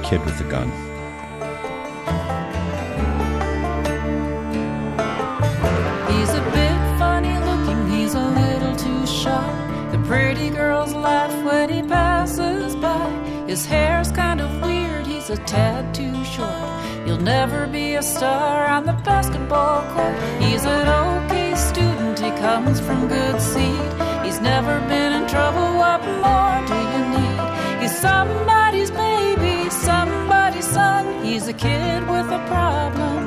[0.04, 0.70] Kid with a Gun.
[6.12, 9.90] He's a bit funny looking, he's a little too shy.
[9.92, 13.10] The pretty girls laugh when he passes by.
[13.48, 17.08] His hair's kind of weird, he's a tad too short.
[17.08, 20.16] You'll never be a star on the basketball court.
[20.42, 21.95] He's an okay student
[22.26, 23.90] he comes from good seed.
[24.26, 25.68] He's never been in trouble.
[25.84, 27.40] What more do you need?
[27.82, 31.24] He's somebody's baby, somebody's son.
[31.24, 33.20] He's a kid with a problem.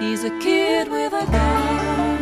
[0.00, 2.16] He's a kid with a gun.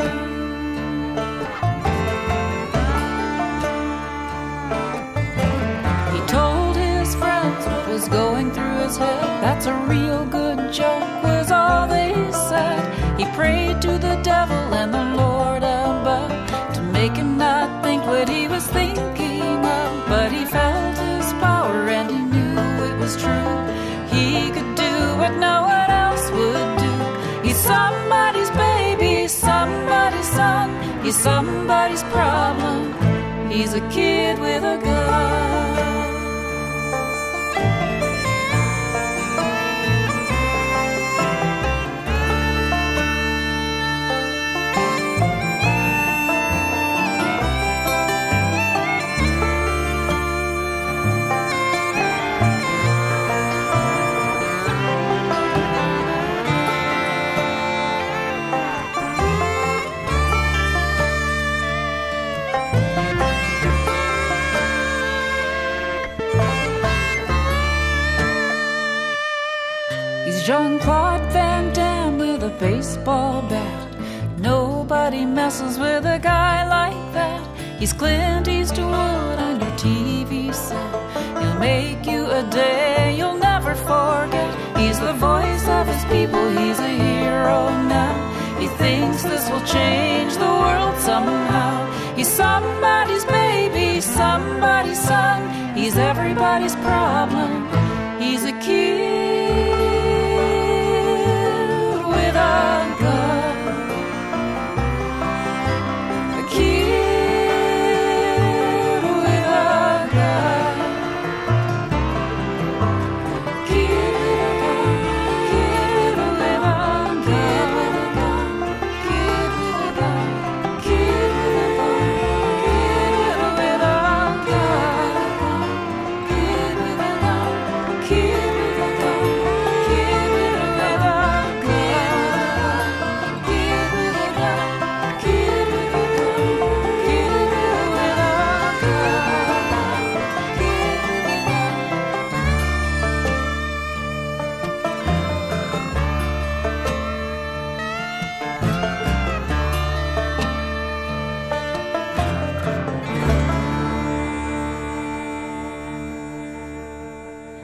[6.15, 9.23] He told his friends what was going through his head.
[9.45, 10.48] That's a real good
[31.09, 32.93] He's somebody's problem.
[33.51, 35.68] He's a kid with a gun.
[75.19, 77.43] He messes with a guy like that.
[77.81, 80.91] He's Clint Eastwood on your TV set.
[81.41, 84.51] He'll make you a day you'll never forget.
[84.79, 87.59] He's the voice of his people, he's a hero
[87.97, 88.15] now.
[88.61, 91.75] He thinks this will change the world somehow.
[92.15, 95.77] He's somebody's baby, somebody's son.
[95.77, 97.67] He's everybody's problem.
[98.21, 99.18] He's a kid.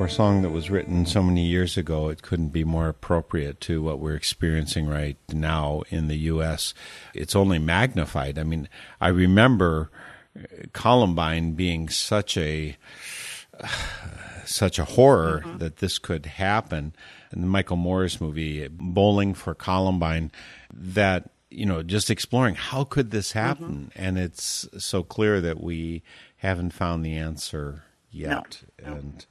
[0.05, 3.59] For a song that was written so many years ago, it couldn't be more appropriate
[3.63, 6.75] to what we're experiencing right now in the U.S.
[7.15, 8.39] It's only magnified.
[8.39, 8.69] I mean,
[9.01, 9.91] I remember
[10.39, 10.43] uh,
[10.75, 12.77] Columbine being such a
[14.45, 16.95] such a horror that this could happen.
[17.31, 20.33] And the Michael Moore's movie, Bowling for Columbine,
[20.71, 26.03] that you know, just exploring how could this happen, and it's so clear that we
[26.37, 28.65] haven't found the answer yet.
[28.79, 29.25] And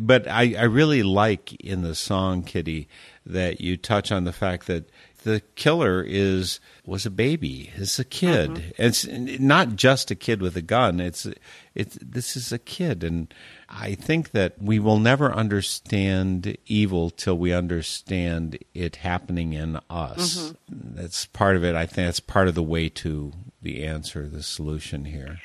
[0.00, 2.88] but I, I really like in the song, Kitty,
[3.26, 4.90] that you touch on the fact that
[5.24, 7.70] the killer is was a baby.
[7.74, 8.50] It's a kid.
[8.50, 8.82] Mm-hmm.
[8.82, 9.06] It's
[9.40, 11.00] not just a kid with a gun.
[11.00, 11.26] It's
[11.74, 13.32] it's this is a kid, and
[13.68, 20.52] I think that we will never understand evil till we understand it happening in us.
[20.52, 20.96] Mm-hmm.
[20.96, 21.74] That's part of it.
[21.74, 25.40] I think that's part of the way to the answer, the solution here.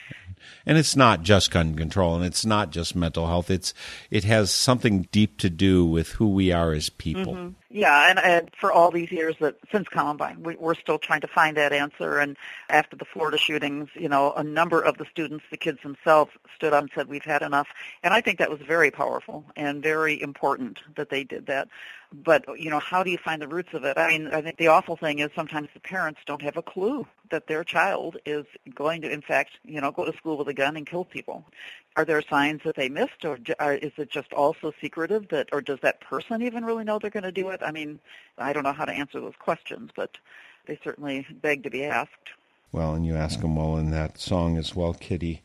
[0.65, 3.49] And it's not just gun control, and it's not just mental health.
[3.49, 3.73] It's
[4.09, 7.33] it has something deep to do with who we are as people.
[7.33, 7.49] Mm-hmm.
[7.69, 11.27] Yeah, and, and for all these years that since Columbine, we, we're still trying to
[11.27, 12.19] find that answer.
[12.19, 12.37] And
[12.69, 16.73] after the Florida shootings, you know, a number of the students, the kids themselves, stood
[16.73, 17.67] up and said, "We've had enough."
[18.03, 21.67] And I think that was very powerful and very important that they did that.
[22.13, 23.97] But you know, how do you find the roots of it?
[23.97, 27.07] I mean, I think the awful thing is sometimes the parents don't have a clue
[27.31, 28.45] that their child is
[28.75, 31.43] going to, in fact, you know, go to school with a gun and kill people.
[31.95, 35.79] Are there signs that they missed, or is it just also secretive that, or does
[35.81, 37.61] that person even really know they're going to do it?
[37.65, 37.99] I mean,
[38.37, 40.17] I don't know how to answer those questions, but
[40.67, 42.29] they certainly beg to be asked.
[42.71, 45.43] Well, and you ask them well in that song as well, Kitty.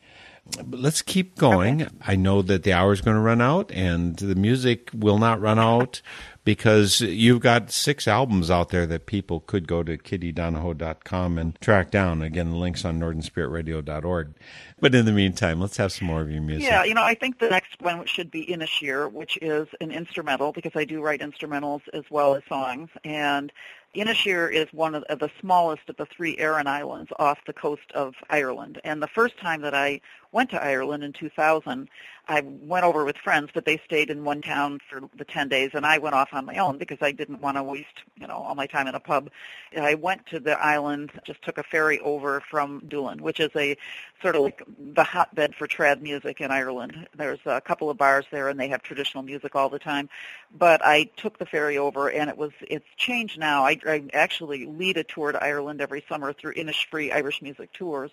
[0.63, 1.87] But let's keep going.
[2.07, 5.39] I know that the hour is going to run out, and the music will not
[5.39, 6.01] run out
[6.43, 11.91] because you've got six albums out there that people could go to kittydonohoe.com and track
[11.91, 12.21] down.
[12.21, 14.33] Again, the links on northernspiritradio.org.
[14.79, 16.69] But in the meantime, let's have some more of your music.
[16.69, 20.51] Yeah, you know, I think the next one should be Inisheer, which is an instrumental
[20.51, 22.89] because I do write instrumentals as well as songs.
[23.03, 23.51] And
[23.95, 28.13] Inisheer is one of the smallest of the three Aran Islands off the coast of
[28.29, 28.79] Ireland.
[28.83, 31.89] And the first time that I went to Ireland in 2000,
[32.29, 35.71] I went over with friends, but they stayed in one town for the 10 days,
[35.73, 38.35] and I went off on my own because I didn't want to waste, you know,
[38.35, 39.31] all my time in a pub.
[39.75, 43.75] I went to the island, just took a ferry over from Doolin, which is a
[44.21, 47.07] sort of like the hotbed for trad music in Ireland.
[47.15, 50.09] There's a couple of bars there, and they have traditional music all the time.
[50.57, 53.65] But I took the ferry over, and it was it's changed now.
[53.65, 58.11] I, I actually lead a tour to Ireland every summer through Innisfree Irish Music Tours,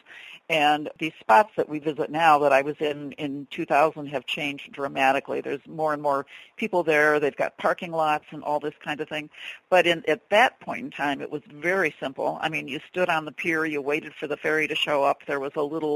[0.48, 4.72] and these spots that we visit now that I was in in 2000 have changed
[4.72, 5.40] dramatically.
[5.40, 6.26] There's more and more
[6.57, 7.18] people there.
[7.18, 9.30] They've got parking lots and all this kind of thing.
[9.70, 12.38] But in, at that point in time, it was very simple.
[12.40, 15.22] I mean, you stood on the pier, you waited for the ferry to show up.
[15.26, 15.95] There was a little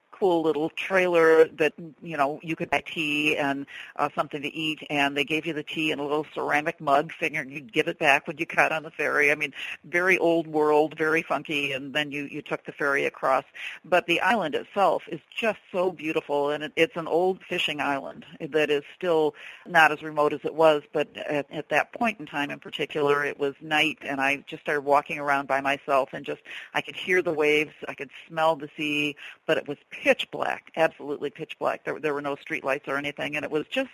[0.21, 3.65] cool little trailer that you know you could buy tea and
[3.95, 7.11] uh, something to eat, and they gave you the tea in a little ceramic mug,
[7.19, 9.31] figuring you'd give it back when you got on the ferry.
[9.31, 9.51] I mean,
[9.83, 13.43] very old world, very funky, and then you you took the ferry across.
[13.83, 18.23] But the island itself is just so beautiful, and it, it's an old fishing island
[18.39, 19.33] that is still
[19.65, 20.83] not as remote as it was.
[20.93, 24.61] But at, at that point in time, in particular, it was night, and I just
[24.61, 26.41] started walking around by myself, and just
[26.75, 29.15] I could hear the waves, I could smell the sea,
[29.47, 31.85] but it was pitch black, absolutely pitch black.
[31.85, 33.89] There, there were no street lights or anything, and it was just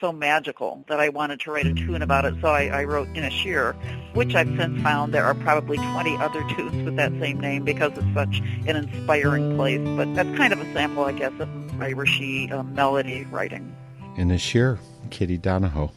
[0.00, 2.34] so magical that I wanted to write a tune about it.
[2.40, 3.74] So I, I wrote Inisheer,
[4.14, 7.92] which I've since found there are probably 20 other tunes with that same name because
[7.96, 9.80] it's such an inspiring place.
[9.96, 11.48] But that's kind of a sample, I guess, of
[11.78, 13.74] Irishy uh, melody writing.
[14.16, 14.78] Inisheer,
[15.10, 15.92] Kitty Donohoe.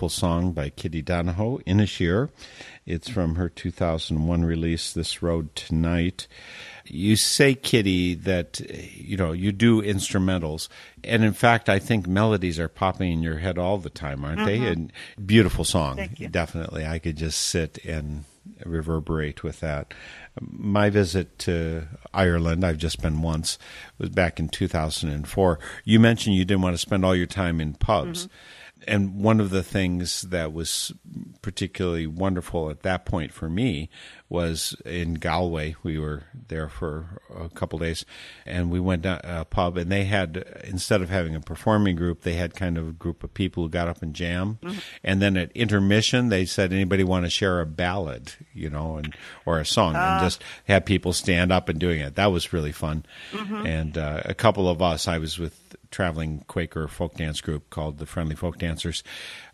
[0.00, 2.30] Beautiful song by Kitty Donohoe, Inisheer.
[2.86, 6.26] It's from her 2001 release, This Road Tonight.
[6.86, 8.60] You say, Kitty, that
[8.94, 10.68] you know you do instrumentals,
[11.04, 14.46] and in fact, I think melodies are popping in your head all the time, aren't
[14.46, 14.60] they?
[14.60, 14.68] Uh-huh.
[14.68, 14.92] And
[15.26, 16.86] beautiful song, definitely.
[16.86, 18.24] I could just sit and
[18.64, 19.92] reverberate with that.
[20.40, 23.58] My visit to Ireland, I've just been once,
[23.98, 25.58] was back in 2004.
[25.84, 28.24] You mentioned you didn't want to spend all your time in pubs.
[28.24, 28.34] Mm-hmm.
[28.86, 30.92] And one of the things that was
[31.42, 33.90] particularly wonderful at that point for me
[34.30, 35.74] was in Galway.
[35.82, 38.06] We were there for a couple days,
[38.46, 41.96] and we went to a uh, pub, and they had instead of having a performing
[41.96, 44.60] group, they had kind of a group of people who got up and jammed.
[44.60, 44.78] Mm-hmm.
[45.02, 49.14] And then at intermission, they said, "Anybody want to share a ballad, you know, and
[49.44, 50.20] or a song?" and uh.
[50.20, 52.14] just had people stand up and doing it.
[52.14, 53.04] That was really fun.
[53.32, 53.66] Mm-hmm.
[53.66, 57.98] And uh, a couple of us, I was with traveling Quaker folk dance group called
[57.98, 59.02] the Friendly Folk Dancers.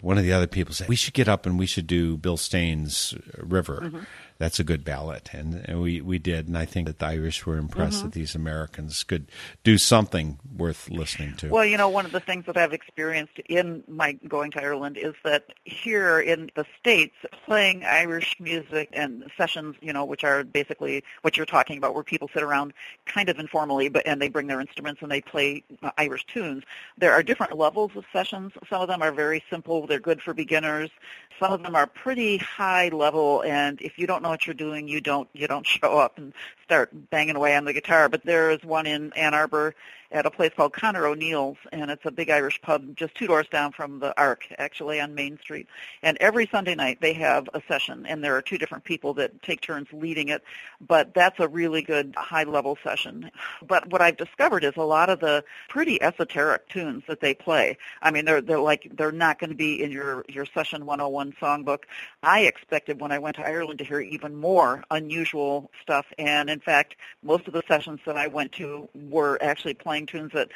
[0.00, 2.36] One of the other people said, We should get up and we should do Bill
[2.36, 3.80] Staines' River.
[3.84, 3.98] Mm-hmm.
[4.38, 5.30] That's a good ballot.
[5.32, 6.46] And, and we, we did.
[6.46, 9.30] And I think that the Irish were impressed that these Americans could
[9.64, 11.48] do something worth listening to.
[11.48, 14.98] Well, you know, one of the things that I've experienced in my going to Ireland
[14.98, 17.14] is that here in the States,
[17.44, 22.04] playing Irish music and sessions, you know, which are basically what you're talking about, where
[22.04, 22.72] people sit around
[23.06, 26.62] kind of informally, but and they bring their instruments and they play uh, Irish tunes.
[26.98, 28.52] There are different levels of sessions.
[28.68, 29.86] Some of them are very simple.
[29.86, 30.90] They're good for beginners.
[31.38, 34.88] Some of them are pretty high level, and if you don't know what you're doing,
[34.88, 36.32] you don't you don't show up and
[36.64, 38.08] start banging away on the guitar.
[38.08, 39.74] But there is one in Ann Arbor
[40.10, 43.46] at a place called Conor O'Neill's, and it's a big Irish pub just two doors
[43.48, 45.66] down from the Ark, actually on Main Street.
[46.02, 49.42] And every Sunday night they have a session, and there are two different people that
[49.42, 50.42] take turns leading it.
[50.80, 53.30] But that's a really good high-level session.
[53.66, 57.78] But what I've discovered is a lot of the pretty esoteric tunes that they play.
[58.02, 61.34] I mean, they're they're like they're not going to be in your your session 101
[61.40, 61.84] songbook.
[62.22, 66.60] I expected when I went to Ireland to hear even more unusual stuff, and in
[66.60, 70.50] fact, most of the sessions that I went to were actually playing tunes that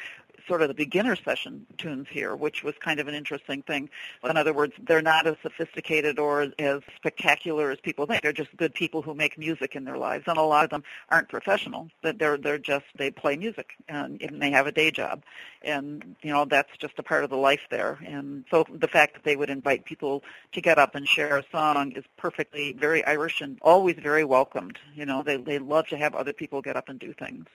[0.47, 3.89] sort of the beginner session tunes here, which was kind of an interesting thing.
[4.23, 8.21] In other words, they're not as sophisticated or as spectacular as people think.
[8.21, 10.83] They're just good people who make music in their lives, and a lot of them
[11.09, 11.89] aren't professional.
[12.03, 15.23] That they're they're just they play music and, and they have a day job,
[15.61, 17.99] and you know that's just a part of the life there.
[18.05, 21.45] And so the fact that they would invite people to get up and share a
[21.51, 24.79] song is perfectly very Irish and always very welcomed.
[24.95, 27.45] You know, they they love to have other people get up and do things.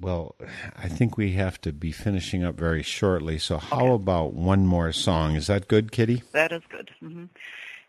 [0.00, 0.36] Well,
[0.76, 3.38] I think we have to be finishing up very shortly.
[3.38, 5.34] So, how about one more song?
[5.34, 6.22] Is that good, Kitty?
[6.32, 6.90] That is good.
[7.00, 7.24] hmm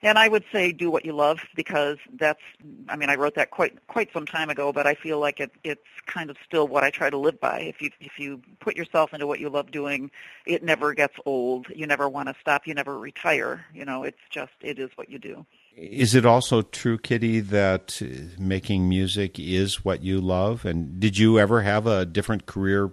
[0.01, 2.41] And I would say do what you love because that's.
[2.87, 5.51] I mean, I wrote that quite quite some time ago, but I feel like it,
[5.63, 7.59] it's kind of still what I try to live by.
[7.59, 10.09] If you if you put yourself into what you love doing,
[10.45, 11.67] it never gets old.
[11.69, 12.65] You never want to stop.
[12.65, 13.65] You never retire.
[13.73, 15.45] You know, it's just it is what you do.
[15.75, 18.01] Is it also true, Kitty, that
[18.37, 20.65] making music is what you love?
[20.65, 22.91] And did you ever have a different career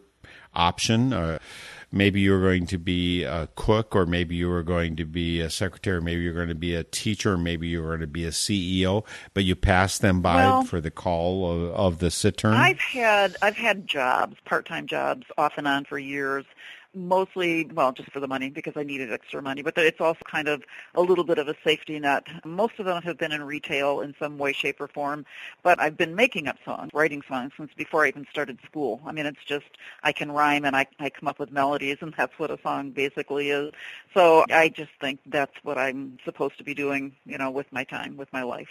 [0.54, 1.12] option?
[1.12, 1.38] Uh,
[1.90, 5.40] maybe you were going to be a cook, or maybe you were going to be
[5.40, 8.06] a secretary, maybe you were going to be a teacher, maybe you were going to
[8.06, 9.04] be a CEO,
[9.34, 12.54] but you passed them by Well- for the call of, of the cittern?
[12.54, 16.44] I've had I've had jobs, part-time jobs, off and on for years.
[16.96, 20.48] Mostly, well, just for the money because I needed extra money, but it's also kind
[20.48, 20.62] of
[20.94, 22.26] a little bit of a safety net.
[22.42, 25.26] Most of them have been in retail in some way, shape, or form,
[25.62, 29.02] but I've been making up songs, writing songs since before I even started school.
[29.04, 29.66] I mean, it's just
[30.04, 32.92] I can rhyme and I I come up with melodies, and that's what a song
[32.92, 33.72] basically is.
[34.14, 37.84] So I just think that's what I'm supposed to be doing, you know, with my
[37.84, 38.70] time, with my life.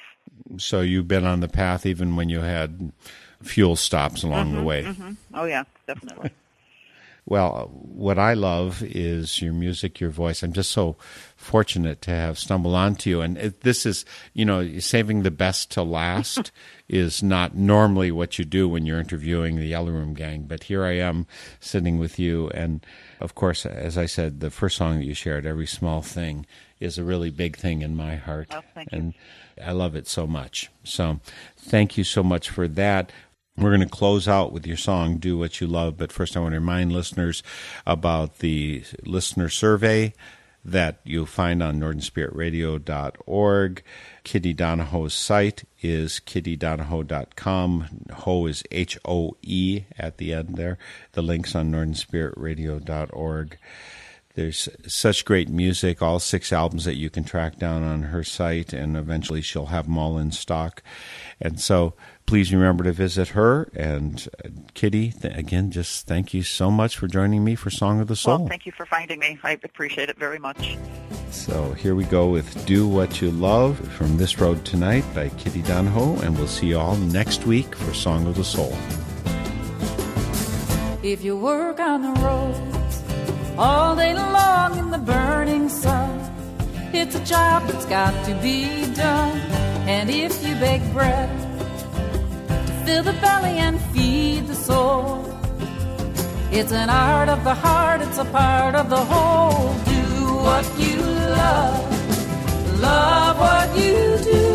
[0.58, 2.92] so you've been on the path even when you had
[3.44, 4.84] fuel stops along the mm-hmm, way.
[4.84, 5.12] Mm-hmm.
[5.36, 6.32] Oh yeah, definitely.
[7.28, 10.44] Well, what I love is your music, your voice.
[10.44, 10.96] I'm just so
[11.36, 13.22] fortunate to have stumbled onto you.
[13.22, 16.52] And it, this is, you know, saving the best to last
[16.88, 20.44] is not normally what you do when you're interviewing the Yellow Room Gang.
[20.44, 21.26] But here I am
[21.60, 22.50] sitting with you.
[22.50, 22.86] And
[23.20, 26.46] of course, as I said, the first song that you shared, Every Small Thing,
[26.80, 28.50] is a really big thing in my heart.
[28.52, 28.98] Oh, thank you.
[28.98, 29.14] and
[29.64, 30.70] I love it so much.
[30.84, 31.20] So
[31.58, 33.12] thank you so much for that.
[33.58, 35.98] We're going to close out with your song, Do What You Love.
[35.98, 37.42] But first, I want to remind listeners
[37.86, 40.14] about the listener survey
[40.66, 43.84] that you'll find on northernspiritradio.org.
[44.24, 47.88] Kitty Donohoe's site is kittydonohoe.com.
[48.14, 50.78] Ho is H O E at the end there.
[51.14, 53.58] The link's on northernspiritradio.org.
[54.34, 58.74] There's such great music, all six albums that you can track down on her site,
[58.74, 60.84] and eventually she'll have them all in stock.
[61.40, 61.94] And so
[62.26, 63.70] please remember to visit her.
[63.76, 68.00] And uh, Kitty, th- again, just thank you so much for joining me for Song
[68.00, 68.40] of the Soul.
[68.40, 69.40] Well, thank you for finding me.
[69.44, 70.78] I appreciate it very much.
[71.32, 75.62] So here we go with Do What You Love from This Road Tonight by Kitty
[75.62, 78.76] Donohoe, and we'll see you all next week for Song of the Soul.
[81.04, 86.20] If you work on the road all day long in the burning sun,
[86.94, 89.38] it's a job that's got to be done.
[89.88, 91.45] And if you bake bread to
[92.86, 95.26] fill the belly and feed the soul,
[96.52, 99.74] it's an art of the heart, it's a part of the whole.
[99.94, 100.04] Do
[100.48, 101.02] what you
[101.44, 103.98] love, love what you
[104.34, 104.46] do.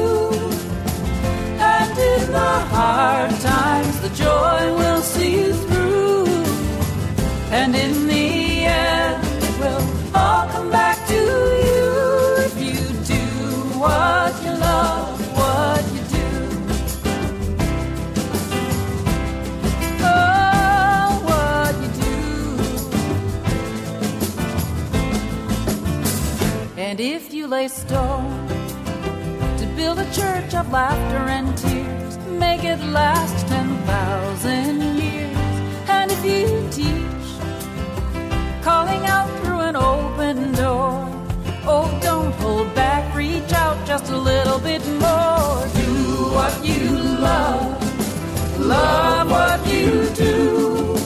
[1.58, 6.26] And in the hard times, the joy will see you through.
[7.50, 8.09] And in
[26.91, 32.80] And if you lay stone to build a church of laughter and tears, make it
[32.80, 35.36] last 10,000 years.
[35.88, 37.26] And if you teach,
[38.64, 41.07] calling out through an open door,
[41.70, 45.62] oh, don't hold back, reach out just a little bit more.
[45.78, 45.95] Do
[46.34, 46.88] what you
[47.28, 50.97] love, love what you do.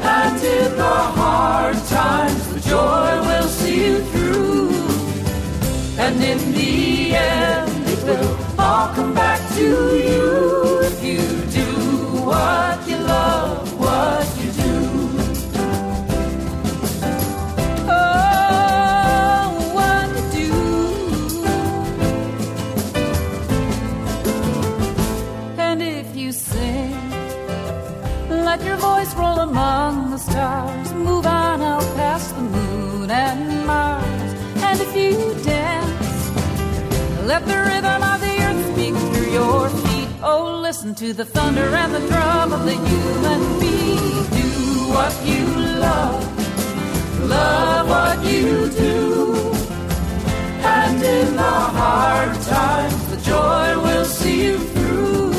[0.00, 4.57] And in the hard times, the joy will see you through.
[6.00, 11.20] And in the end, it will all come back to you if you
[11.60, 11.66] do
[12.24, 14.74] what you love, what you do.
[17.90, 20.52] Oh, what you do.
[25.58, 27.10] And if you sing,
[28.30, 30.92] let your voice roll among the stars.
[30.92, 33.47] Move on out past the moon and
[37.28, 40.08] let the rhythm of the earth speak through your feet.
[40.22, 44.24] Oh, listen to the thunder and the drum of the human beat.
[44.38, 44.48] Do
[44.96, 45.44] what you
[45.86, 46.20] love,
[47.28, 49.52] love what you do.
[50.78, 55.32] And in the hard times, the joy will see you through.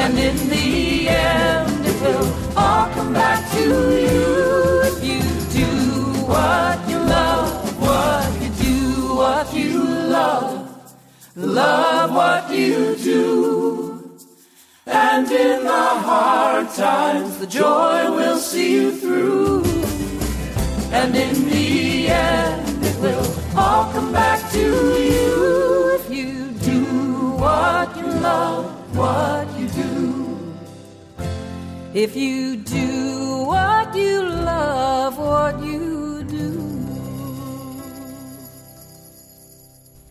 [0.00, 3.64] And in the end, it will all come back to
[4.06, 4.51] you
[10.22, 10.94] love,
[11.36, 14.20] love what you do.
[14.86, 19.64] And in the hard times, the joy will see you through.
[20.98, 24.64] And in the end, it will all come back to
[25.10, 25.30] you
[25.98, 26.32] if you
[26.72, 26.82] do
[27.44, 28.64] what you love,
[28.96, 29.92] what you do.
[32.04, 34.18] If you do what you
[34.52, 35.91] love, what you